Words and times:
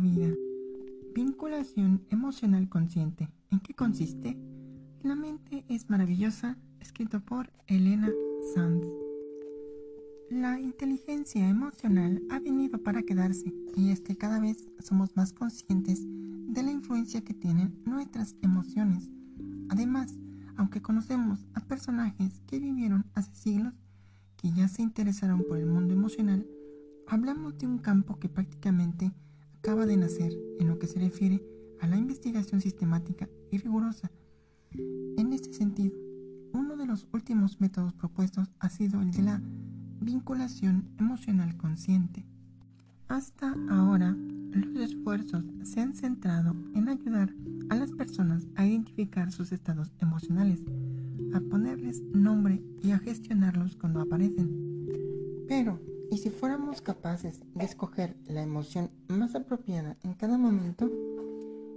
vida. 0.00 0.34
Vinculación 1.14 2.04
emocional 2.10 2.68
consciente. 2.68 3.30
¿En 3.50 3.60
qué 3.60 3.74
consiste? 3.74 4.36
La 5.02 5.14
mente 5.14 5.64
es 5.68 5.88
maravillosa, 5.88 6.58
escrito 6.80 7.20
por 7.20 7.50
Elena 7.66 8.10
Sanz. 8.54 8.84
La 10.30 10.60
inteligencia 10.60 11.48
emocional 11.48 12.22
ha 12.30 12.38
venido 12.40 12.82
para 12.82 13.02
quedarse 13.02 13.54
y 13.76 13.90
es 13.90 14.00
que 14.00 14.16
cada 14.16 14.40
vez 14.40 14.66
somos 14.80 15.16
más 15.16 15.32
conscientes 15.32 16.02
de 16.04 16.62
la 16.62 16.70
influencia 16.70 17.22
que 17.22 17.34
tienen 17.34 17.80
nuestras 17.84 18.34
emociones. 18.42 19.10
Además, 19.68 20.14
aunque 20.56 20.82
conocemos 20.82 21.46
a 21.54 21.60
personajes 21.60 22.42
que 22.46 22.58
vivieron 22.58 23.06
hace 23.14 23.34
siglos, 23.34 23.74
que 24.36 24.50
ya 24.52 24.68
se 24.68 24.82
interesaron 24.82 25.44
por 25.48 25.58
el 25.58 25.66
mundo 25.66 25.94
emocional, 25.94 26.46
hablamos 27.14 27.56
de 27.58 27.66
un 27.66 27.78
campo 27.78 28.18
que 28.18 28.28
prácticamente 28.28 29.12
acaba 29.58 29.86
de 29.86 29.96
nacer 29.96 30.32
en 30.58 30.66
lo 30.66 30.80
que 30.80 30.88
se 30.88 30.98
refiere 30.98 31.40
a 31.80 31.86
la 31.86 31.96
investigación 31.96 32.60
sistemática 32.60 33.28
y 33.52 33.58
rigurosa. 33.58 34.10
En 34.72 35.32
este 35.32 35.52
sentido, 35.52 35.96
uno 36.52 36.76
de 36.76 36.86
los 36.86 37.06
últimos 37.12 37.60
métodos 37.60 37.94
propuestos 37.94 38.48
ha 38.58 38.68
sido 38.68 39.00
el 39.00 39.12
de 39.12 39.22
la 39.22 39.40
vinculación 40.00 40.88
emocional 40.98 41.56
consciente. 41.56 42.26
Hasta 43.06 43.54
ahora, 43.70 44.16
los 44.50 44.76
esfuerzos 44.90 45.44
se 45.62 45.80
han 45.80 45.94
centrado 45.94 46.56
en 46.74 46.88
ayudar 46.88 47.32
a 47.68 47.76
las 47.76 47.92
personas 47.92 48.48
a 48.56 48.66
identificar 48.66 49.30
sus 49.30 49.52
estados 49.52 49.92
emocionales, 50.00 50.64
a 51.32 51.40
ponerles 51.40 52.02
nombre 52.12 52.60
y 52.82 52.90
a 52.90 52.98
gestionarlos 52.98 53.76
cuando 53.76 54.00
aparecen. 54.00 55.46
Pero, 55.46 55.93
¿y 56.10 56.18
si 56.18 56.30
fuéramos 56.30 56.80
capaces 56.80 57.40
de 57.54 57.64
escoger 57.64 58.16
la 58.26 58.42
emoción 58.42 58.90
más 59.08 59.34
apropiada 59.34 59.96
en 60.02 60.14
cada 60.14 60.38
momento? 60.38 60.90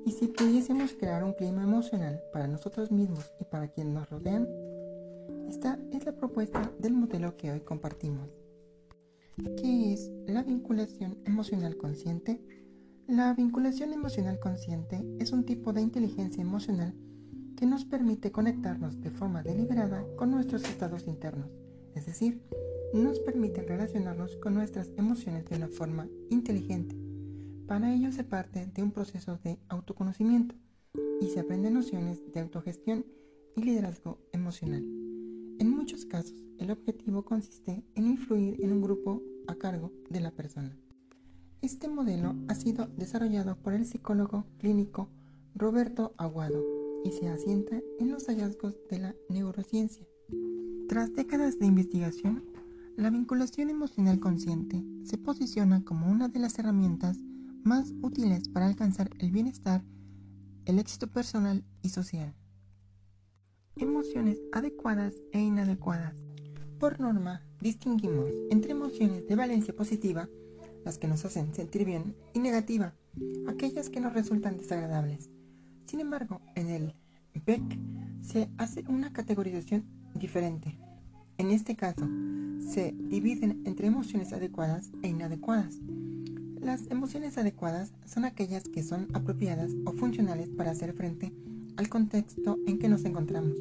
¿Y 0.06 0.12
si 0.12 0.28
pudiésemos 0.28 0.94
crear 0.94 1.24
un 1.24 1.34
clima 1.34 1.64
emocional 1.64 2.22
para 2.32 2.48
nosotros 2.48 2.92
mismos 2.92 3.32
y 3.40 3.44
para 3.46 3.68
quienes 3.68 3.94
nos 3.94 4.10
rodean? 4.10 4.48
Esta 5.50 5.80
es 5.92 6.06
la 6.06 6.14
propuesta 6.14 6.72
del 6.80 6.94
modelo 6.94 7.36
que 7.38 7.52
hoy 7.52 7.62
compartimos. 7.62 8.30
¿Qué 9.58 9.94
es 9.94 10.12
la 10.26 10.44
vinculación 10.44 11.18
emocional 11.26 11.78
consciente? 11.78 12.42
La 13.08 13.34
vinculación 13.34 13.94
emocional 13.94 14.40
consciente 14.40 15.06
es 15.20 15.32
un 15.32 15.46
tipo 15.46 15.74
de 15.74 15.82
inteligencia 15.82 16.42
emocional 16.42 16.94
que 17.56 17.66
nos 17.66 17.86
permite 17.86 18.32
conectarnos 18.32 19.02
de 19.02 19.10
forma 19.10 19.44
deliberada 19.44 20.06
con 20.16 20.32
nuestros 20.32 20.64
estados 20.66 21.08
internos, 21.08 21.58
es 21.96 22.06
decir, 22.06 22.42
nos 22.94 23.20
permite 23.20 23.62
relacionarnos 23.64 24.38
con 24.38 24.54
nuestras 24.54 24.92
emociones 24.98 25.46
de 25.46 25.58
una 25.58 25.68
forma 25.68 26.08
inteligente. 26.30 26.96
Para 27.68 27.94
ello 27.94 28.12
se 28.12 28.24
parte 28.24 28.66
de 28.66 28.84
un 28.84 28.92
proceso 28.92 29.40
de 29.44 29.60
autoconocimiento 29.68 30.56
y 31.20 31.28
se 31.28 31.42
aprende 31.42 31.70
nociones 31.70 32.22
de 32.34 32.40
autogestión 32.40 33.06
y 33.56 33.64
liderazgo 33.64 34.20
emocional. 34.32 34.84
En 35.60 35.70
muchos 35.70 36.06
casos, 36.06 36.44
el 36.60 36.72
objetivo 36.72 37.26
consiste 37.26 37.84
en 37.96 38.08
influir 38.08 38.64
en 38.64 38.72
un 38.72 38.82
grupo 38.82 39.22
a 39.48 39.56
cargo 39.56 39.92
de 40.10 40.22
la 40.22 40.32
persona. 40.32 40.78
Este 41.62 41.88
modelo 41.88 42.36
ha 42.48 42.56
sido 42.56 42.88
desarrollado 42.96 43.58
por 43.58 43.74
el 43.74 43.86
psicólogo 43.86 44.46
clínico 44.60 45.10
Roberto 45.56 46.14
Aguado 46.18 46.64
y 47.04 47.12
se 47.12 47.28
asienta 47.28 47.82
en 48.00 48.12
los 48.12 48.28
hallazgos 48.28 48.78
de 48.90 49.00
la 49.00 49.16
neurociencia. 49.30 50.06
Tras 50.88 51.14
décadas 51.14 51.58
de 51.60 51.66
investigación, 51.66 52.44
la 52.98 53.12
vinculación 53.12 53.70
emocional 53.70 54.20
consciente 54.20 54.84
se 55.04 55.20
posiciona 55.20 55.84
como 55.86 56.10
una 56.12 56.30
de 56.30 56.40
las 56.40 56.58
herramientas 56.58 57.20
más 57.64 57.94
útiles 58.02 58.50
para 58.50 58.66
alcanzar 58.66 59.12
el 59.20 59.30
bienestar, 59.30 59.84
el 60.66 60.80
éxito 60.80 61.06
personal 61.06 61.64
y 61.84 61.90
social. 61.90 62.34
Emociones 63.76 64.40
adecuadas 64.52 65.14
e 65.32 65.40
inadecuadas. 65.40 66.16
Por 66.80 67.00
norma, 67.00 67.44
distinguimos 67.62 68.32
entre 68.50 68.72
emociones 68.72 69.28
de 69.28 69.36
valencia 69.36 69.76
positiva, 69.76 70.28
las 70.84 70.98
que 70.98 71.08
nos 71.08 71.24
hacen 71.24 71.54
sentir 71.54 71.86
bien, 71.86 72.16
y 72.34 72.40
negativa, 72.40 72.96
aquellas 73.48 73.92
que 73.92 74.00
nos 74.00 74.14
resultan 74.14 74.58
desagradables. 74.58 75.30
Sin 75.86 76.00
embargo, 76.00 76.42
en 76.56 76.70
el 76.70 76.96
BEC 77.46 77.62
se 78.22 78.50
hace 78.58 78.84
una 78.90 79.14
categorización 79.14 79.86
diferente. 80.16 80.80
En 81.38 81.52
este 81.52 81.76
caso, 81.76 82.08
se 82.60 82.96
dividen 82.98 83.62
entre 83.66 83.88
emociones 83.88 84.34
adecuadas 84.34 84.90
e 85.04 85.08
inadecuadas. 85.08 85.80
Las 86.60 86.90
emociones 86.90 87.38
adecuadas 87.38 87.94
son 88.06 88.26
aquellas 88.26 88.64
que 88.64 88.82
son 88.82 89.08
apropiadas 89.14 89.72
o 89.86 89.94
funcionales 89.94 90.50
para 90.50 90.72
hacer 90.72 90.94
frente 90.94 91.32
al 91.78 91.90
contexto 91.90 92.58
en 92.66 92.80
que 92.80 92.90
nos 92.90 93.06
encontramos. 93.06 93.56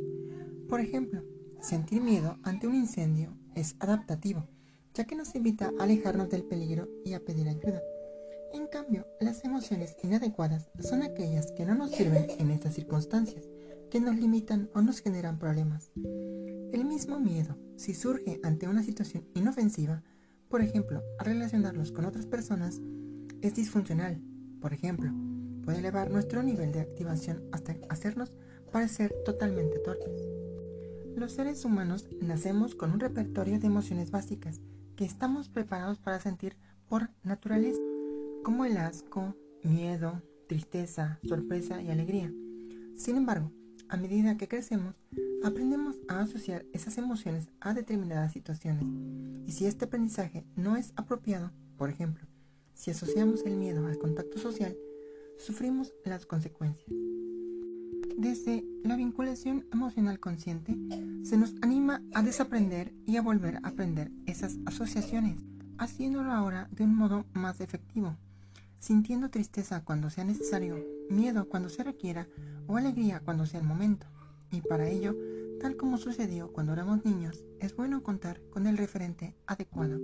Por 0.70 0.80
ejemplo, 0.80 1.22
sentir 1.60 2.00
miedo 2.00 2.38
ante 2.42 2.66
un 2.66 2.74
incendio 2.74 3.36
es 3.54 3.76
adaptativo, 3.78 4.48
ya 4.94 5.04
que 5.04 5.14
nos 5.14 5.34
invita 5.34 5.70
a 5.78 5.82
alejarnos 5.84 6.30
del 6.30 6.44
peligro 6.44 6.88
y 7.04 7.12
a 7.12 7.20
pedir 7.20 7.46
ayuda. 7.46 7.82
En 8.54 8.68
cambio, 8.68 9.06
las 9.20 9.44
emociones 9.44 9.96
inadecuadas 10.02 10.70
son 10.80 11.02
aquellas 11.02 11.52
que 11.52 11.66
no 11.66 11.74
nos 11.74 11.90
sirven 11.90 12.26
en 12.38 12.50
estas 12.50 12.74
circunstancias, 12.74 13.44
que 13.90 14.00
nos 14.00 14.16
limitan 14.16 14.70
o 14.74 14.80
nos 14.80 15.00
generan 15.00 15.38
problemas. 15.38 15.90
Mismo 16.96 17.20
miedo, 17.20 17.58
si 17.76 17.92
surge 17.92 18.40
ante 18.42 18.66
una 18.68 18.82
situación 18.82 19.28
inofensiva, 19.34 20.02
por 20.48 20.62
ejemplo, 20.62 21.02
a 21.18 21.24
relacionarnos 21.24 21.92
con 21.92 22.06
otras 22.06 22.24
personas, 22.24 22.80
es 23.42 23.54
disfuncional. 23.54 24.18
Por 24.62 24.72
ejemplo, 24.72 25.12
puede 25.62 25.80
elevar 25.80 26.10
nuestro 26.10 26.42
nivel 26.42 26.72
de 26.72 26.80
activación 26.80 27.50
hasta 27.52 27.76
hacernos 27.90 28.32
parecer 28.72 29.14
totalmente 29.26 29.78
torpes. 29.78 30.22
Los 31.14 31.32
seres 31.32 31.66
humanos 31.66 32.08
nacemos 32.22 32.74
con 32.74 32.92
un 32.92 33.00
repertorio 33.00 33.60
de 33.60 33.66
emociones 33.66 34.10
básicas 34.10 34.62
que 34.96 35.04
estamos 35.04 35.50
preparados 35.50 35.98
para 35.98 36.18
sentir 36.18 36.56
por 36.88 37.10
naturaleza, 37.22 37.82
como 38.42 38.64
el 38.64 38.78
asco, 38.78 39.36
miedo, 39.62 40.22
tristeza, 40.48 41.20
sorpresa 41.28 41.82
y 41.82 41.90
alegría. 41.90 42.32
Sin 42.96 43.18
embargo, 43.18 43.52
a 43.90 43.98
medida 43.98 44.38
que 44.38 44.48
crecemos, 44.48 44.96
aprendemos 45.46 45.94
a 46.08 46.20
asociar 46.20 46.66
esas 46.72 46.98
emociones 46.98 47.48
a 47.60 47.72
determinadas 47.72 48.32
situaciones. 48.32 48.84
Y 49.46 49.52
si 49.52 49.66
este 49.66 49.84
aprendizaje 49.84 50.44
no 50.56 50.76
es 50.76 50.92
apropiado, 50.96 51.52
por 51.76 51.88
ejemplo, 51.88 52.26
si 52.74 52.90
asociamos 52.90 53.44
el 53.46 53.56
miedo 53.56 53.86
al 53.86 53.96
contacto 53.96 54.38
social, 54.38 54.76
sufrimos 55.38 55.94
las 56.04 56.26
consecuencias. 56.26 56.88
Desde 58.16 58.64
la 58.82 58.96
vinculación 58.96 59.66
emocional 59.72 60.18
consciente, 60.18 60.76
se 61.22 61.36
nos 61.36 61.54
anima 61.62 62.02
a 62.12 62.22
desaprender 62.22 62.92
y 63.06 63.16
a 63.16 63.22
volver 63.22 63.58
a 63.58 63.68
aprender 63.68 64.10
esas 64.26 64.56
asociaciones, 64.66 65.44
haciéndolo 65.78 66.32
ahora 66.32 66.68
de 66.72 66.84
un 66.84 66.96
modo 66.96 67.24
más 67.34 67.60
efectivo, 67.60 68.16
sintiendo 68.80 69.30
tristeza 69.30 69.84
cuando 69.84 70.10
sea 70.10 70.24
necesario, 70.24 70.84
miedo 71.08 71.48
cuando 71.48 71.68
se 71.68 71.84
requiera 71.84 72.26
o 72.66 72.76
alegría 72.76 73.20
cuando 73.20 73.46
sea 73.46 73.60
el 73.60 73.66
momento. 73.66 74.06
Y 74.50 74.60
para 74.60 74.88
ello, 74.88 75.14
tal 75.60 75.76
como 75.76 75.98
sucedió 75.98 76.52
cuando 76.52 76.72
éramos 76.72 77.04
niños, 77.04 77.44
es 77.60 77.74
bueno 77.74 78.02
contar 78.02 78.40
con 78.50 78.66
el 78.66 78.76
referente 78.76 79.34
adecuado. 79.46 79.98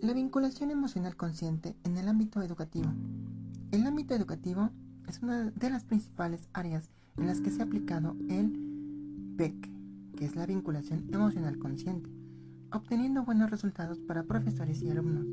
La 0.00 0.12
vinculación 0.12 0.70
emocional 0.70 1.16
consciente 1.16 1.76
en 1.84 1.96
el 1.96 2.08
ámbito 2.08 2.42
educativo. 2.42 2.88
El 3.72 3.86
ámbito 3.86 4.14
educativo 4.14 4.70
es 5.08 5.22
una 5.22 5.50
de 5.50 5.70
las 5.70 5.84
principales 5.84 6.48
áreas 6.52 6.90
en 7.16 7.26
las 7.26 7.40
que 7.40 7.50
se 7.50 7.60
ha 7.60 7.64
aplicado 7.64 8.16
el 8.28 8.52
BEC, 9.36 9.70
que 10.16 10.24
es 10.24 10.36
la 10.36 10.46
vinculación 10.46 11.08
emocional 11.12 11.58
consciente, 11.58 12.10
obteniendo 12.72 13.24
buenos 13.24 13.50
resultados 13.50 13.98
para 13.98 14.24
profesores 14.24 14.82
y 14.82 14.90
alumnos. 14.90 15.26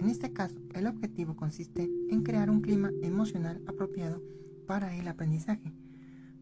En 0.00 0.08
este 0.08 0.32
caso, 0.32 0.58
el 0.74 0.86
objetivo 0.86 1.36
consiste 1.36 1.90
en 2.10 2.22
crear 2.22 2.50
un 2.50 2.60
clima 2.60 2.90
emocional 3.02 3.62
apropiado 3.66 4.22
para 4.66 4.94
el 4.96 5.08
aprendizaje. 5.08 5.72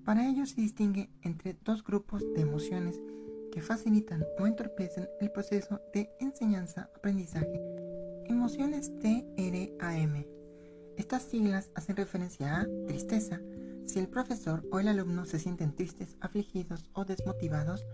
Para 0.04 0.28
ello 0.28 0.46
se 0.46 0.60
distingue 0.60 1.10
entre 1.22 1.56
dos 1.64 1.82
grupos 1.82 2.22
de 2.34 2.42
emociones 2.42 3.00
que 3.52 3.62
facilitan 3.62 4.24
o 4.38 4.46
entorpecen 4.46 5.08
el 5.20 5.30
proceso 5.30 5.80
de 5.92 6.10
enseñanza-aprendizaje. 6.20 7.60
Emociones 8.26 8.92
TRAM 8.98 10.24
estas 10.96 11.24
siglas 11.24 11.70
hacen 11.74 11.96
referencia 11.96 12.60
a 12.60 12.68
tristeza. 12.86 13.40
Si 13.84 13.98
el 13.98 14.08
profesor 14.08 14.64
o 14.70 14.78
el 14.78 14.88
alumno 14.88 15.24
se 15.26 15.40
sienten 15.40 15.74
tristes, 15.74 16.16
afligidos 16.20 16.88
o 16.92 17.04
desmotivados, 17.04 17.84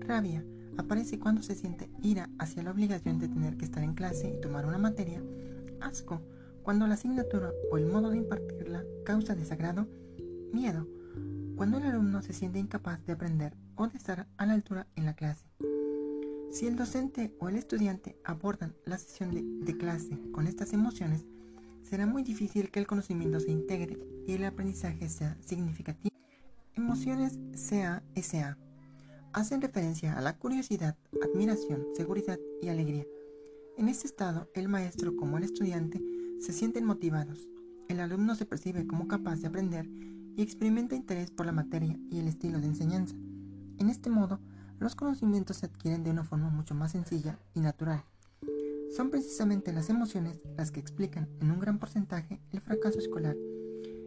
rabia 0.00 0.44
aparece 0.76 1.18
cuando 1.18 1.42
se 1.42 1.54
siente 1.54 1.88
ira 2.02 2.28
hacia 2.38 2.62
la 2.62 2.70
obligación 2.70 3.18
de 3.18 3.28
tener 3.28 3.56
que 3.56 3.64
estar 3.64 3.82
en 3.82 3.94
clase 3.94 4.28
y 4.28 4.40
tomar 4.40 4.66
una 4.66 4.78
materia, 4.78 5.22
asco 5.80 6.20
cuando 6.62 6.86
la 6.86 6.94
asignatura 6.94 7.50
o 7.70 7.78
el 7.78 7.86
modo 7.86 8.10
de 8.10 8.18
impartirla 8.18 8.84
causa 9.04 9.34
desagrado, 9.34 9.86
miedo 10.52 10.86
cuando 11.56 11.78
el 11.78 11.84
alumno 11.84 12.22
se 12.22 12.32
siente 12.32 12.58
incapaz 12.58 13.04
de 13.06 13.12
aprender 13.12 13.56
o 13.76 13.86
de 13.86 13.96
estar 13.96 14.26
a 14.36 14.46
la 14.46 14.54
altura 14.54 14.86
en 14.96 15.06
la 15.06 15.14
clase. 15.14 15.46
Si 16.50 16.66
el 16.66 16.76
docente 16.76 17.34
o 17.40 17.48
el 17.48 17.56
estudiante 17.56 18.16
abordan 18.24 18.74
la 18.84 18.98
sesión 18.98 19.64
de, 19.64 19.76
clase 19.76 20.20
con 20.32 20.46
estas 20.46 20.72
emociones, 20.72 21.24
será 21.82 22.06
muy 22.06 22.22
difícil 22.22 22.70
que 22.70 22.80
el 22.80 22.86
conocimiento 22.86 23.40
se 23.40 23.50
integre 23.50 23.98
y 24.26 24.32
el 24.32 24.44
aprendizaje 24.44 25.08
sea 25.08 25.36
significativo. 25.40 26.14
Emociones 26.74 27.38
CA-SA 27.54 28.56
hacen 29.32 29.60
referencia 29.60 30.16
a 30.16 30.20
la 30.20 30.38
curiosidad, 30.38 30.96
admiración, 31.22 31.86
seguridad 31.96 32.38
y 32.62 32.68
alegría. 32.68 33.04
En 33.76 33.88
este 33.88 34.06
estado, 34.06 34.48
el 34.54 34.68
maestro 34.68 35.16
como 35.16 35.38
el 35.38 35.44
estudiante 35.44 36.00
se 36.38 36.52
sienten 36.52 36.84
motivados. 36.84 37.48
El 37.88 37.98
alumno 37.98 38.36
se 38.36 38.46
percibe 38.46 38.86
como 38.86 39.08
capaz 39.08 39.40
de 39.40 39.48
aprender 39.48 39.88
y 40.36 40.42
experimenta 40.42 40.94
interés 40.94 41.30
por 41.30 41.46
la 41.46 41.52
materia 41.52 41.98
y 42.10 42.18
el 42.18 42.28
estilo 42.28 42.60
de 42.60 42.66
enseñanza. 42.66 43.14
En 43.78 43.88
este 43.88 44.10
modo, 44.10 44.40
los 44.78 44.94
conocimientos 44.94 45.58
se 45.58 45.66
adquieren 45.66 46.04
de 46.04 46.10
una 46.10 46.24
forma 46.24 46.50
mucho 46.50 46.74
más 46.74 46.92
sencilla 46.92 47.38
y 47.54 47.60
natural. 47.60 48.04
Son 48.94 49.10
precisamente 49.10 49.72
las 49.72 49.90
emociones 49.90 50.42
las 50.56 50.70
que 50.70 50.80
explican 50.80 51.28
en 51.40 51.50
un 51.50 51.58
gran 51.58 51.78
porcentaje 51.78 52.40
el 52.52 52.60
fracaso 52.60 52.98
escolar. 52.98 53.36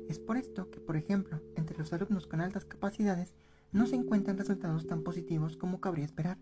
Es 0.07 0.19
por 0.19 0.37
esto 0.37 0.69
que, 0.69 0.79
por 0.79 0.95
ejemplo, 0.95 1.41
entre 1.55 1.77
los 1.77 1.91
alumnos 1.91 2.27
con 2.27 2.41
altas 2.41 2.65
capacidades 2.65 3.33
no 3.71 3.85
se 3.85 3.95
encuentran 3.95 4.37
resultados 4.37 4.87
tan 4.87 5.03
positivos 5.03 5.57
como 5.57 5.81
cabría 5.81 6.05
esperar, 6.05 6.37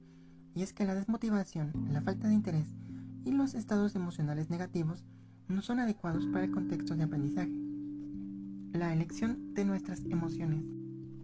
y 0.53 0.61
es 0.61 0.73
que 0.73 0.85
la 0.85 0.95
desmotivación, 0.95 1.73
la 1.91 2.01
falta 2.01 2.27
de 2.27 2.35
interés 2.35 2.67
y 3.25 3.31
los 3.31 3.55
estados 3.55 3.95
emocionales 3.95 4.49
negativos 4.49 5.03
no 5.47 5.61
son 5.61 5.79
adecuados 5.79 6.27
para 6.27 6.45
el 6.45 6.51
contexto 6.51 6.95
de 6.95 7.03
aprendizaje. 7.03 7.64
La 8.75 8.91
elección 8.91 9.53
de 9.53 9.63
nuestras 9.63 10.01
emociones. 10.09 10.65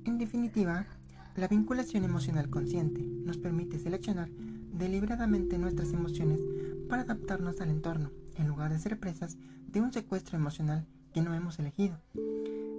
En 0.06 0.18
definitiva, 0.18 0.88
la 1.36 1.50
vinculación 1.50 2.06
emocional 2.06 2.50
consciente 2.50 3.02
nos 3.02 3.38
permite 3.38 3.78
seleccionar 3.78 4.30
deliberadamente 4.72 5.58
nuestras 5.58 5.92
emociones 5.92 6.40
para 6.88 7.02
adaptarnos 7.02 7.60
al 7.60 7.70
entorno, 7.70 8.10
en 8.38 8.48
lugar 8.48 8.72
de 8.72 8.80
ser 8.80 8.98
presas 9.02 9.38
de 9.68 9.82
un 9.82 9.92
secuestro 9.92 10.38
emocional 10.38 10.88
que 11.14 11.22
no 11.22 11.34
hemos 11.34 11.60
elegido. 11.60 12.00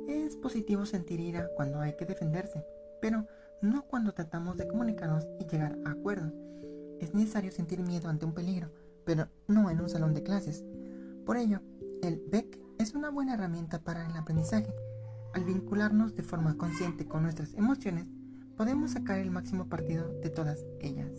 Es 0.08 0.36
positivo 0.36 0.86
sentir 0.86 1.20
ira 1.20 1.50
cuando 1.54 1.78
hay 1.82 1.94
que 1.94 2.06
defenderse, 2.06 2.64
pero 3.02 3.26
no 3.60 3.82
cuando 3.82 4.14
tratamos 4.14 4.56
de 4.56 4.68
comunicarnos 4.68 5.28
y 5.38 5.44
llegar 5.44 5.78
a 5.84 5.90
acuerdos. 5.90 6.32
Es 6.98 7.12
necesario 7.12 7.52
sentir 7.52 7.82
miedo 7.82 8.08
ante 8.08 8.24
un 8.24 8.32
peligro, 8.32 8.72
pero 9.04 9.28
no 9.48 9.68
en 9.68 9.82
un 9.82 9.90
salón 9.90 10.14
de 10.14 10.22
clases. 10.22 10.64
Por 11.26 11.36
ello, 11.36 11.60
el 12.02 12.22
BEC 12.26 12.58
es 12.82 12.94
una 12.94 13.10
buena 13.10 13.34
herramienta 13.34 13.78
para 13.78 14.04
el 14.04 14.16
aprendizaje. 14.16 14.74
Al 15.34 15.44
vincularnos 15.44 16.16
de 16.16 16.24
forma 16.24 16.56
consciente 16.56 17.06
con 17.06 17.22
nuestras 17.22 17.54
emociones, 17.54 18.08
podemos 18.56 18.90
sacar 18.90 19.18
el 19.18 19.30
máximo 19.30 19.68
partido 19.68 20.08
de 20.20 20.30
todas 20.30 20.64
ellas. 20.80 21.12